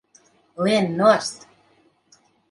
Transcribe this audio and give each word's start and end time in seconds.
Lien 0.61 0.87
nost! 1.01 1.45